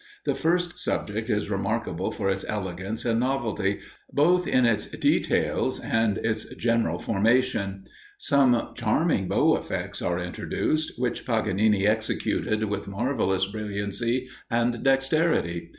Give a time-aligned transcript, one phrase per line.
[0.25, 3.81] The first subject is remarkable for its elegance and novelty,
[4.11, 7.85] both in its details and its general formation.
[8.17, 15.69] Some charming bow effects are introduced, which Paganini executed with marvellous brilliancy and dexterity.